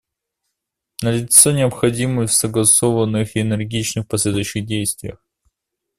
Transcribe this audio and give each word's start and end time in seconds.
Налицо 1.03 1.51
необходимость 1.51 2.33
в 2.33 2.35
согласованных 2.35 3.35
и 3.35 3.41
энергичных 3.41 4.07
последующих 4.07 4.65
действиях. 4.65 5.21